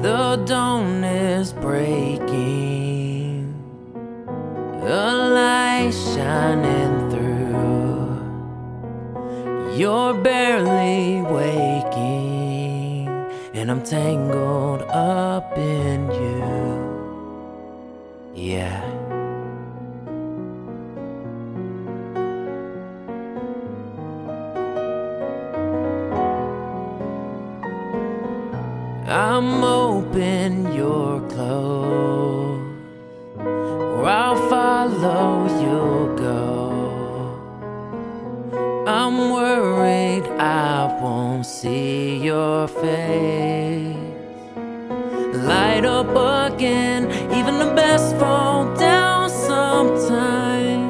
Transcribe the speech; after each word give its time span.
The 0.00 0.36
dawn 0.46 1.02
is 1.02 1.52
breaking, 1.52 3.52
a 4.82 5.12
light 5.34 5.90
shining 5.90 7.10
through. 7.10 8.20
You're 9.76 10.14
barely 10.14 11.20
waking, 11.22 13.08
and 13.54 13.72
I'm 13.72 13.82
tangled 13.82 14.82
up 14.82 15.58
in 15.58 16.08
you. 16.12 16.44
Yeah. 18.36 19.07
I'm 29.10 29.64
open, 29.64 30.70
you're 30.74 31.20
close. 31.30 32.60
Where 33.36 34.04
I'll 34.04 34.36
follow, 34.50 35.46
you'll 35.62 36.14
go. 36.14 37.38
I'm 38.86 39.30
worried 39.32 40.26
I 40.38 40.98
won't 41.00 41.46
see 41.46 42.18
your 42.18 42.68
face. 42.68 43.96
Light 45.36 45.86
up 45.86 46.52
again, 46.52 47.10
even 47.34 47.58
the 47.58 47.72
best 47.74 48.14
fall 48.16 48.74
down 48.76 49.30
sometimes. 49.30 50.84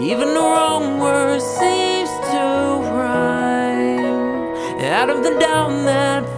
Even 0.00 0.34
the 0.34 0.40
wrong 0.40 0.98
word 0.98 1.40
seems 1.40 2.10
to 2.32 2.80
rhyme. 2.90 4.82
Out 4.82 5.10
of 5.10 5.22
the 5.22 5.38
doubt 5.38 5.84
that 5.84 6.37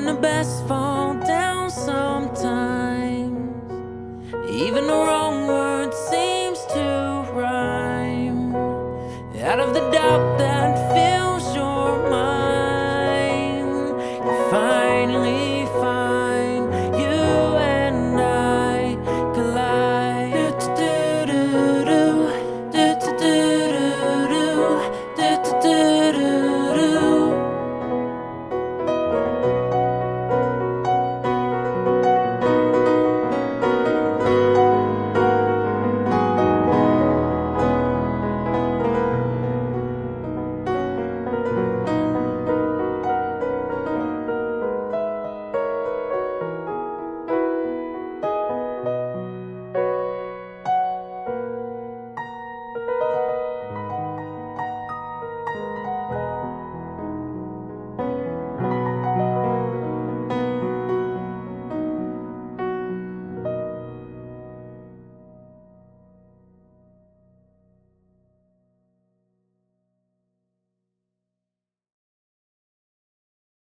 The 0.00 0.14
best 0.14 0.66
fall 0.66 0.79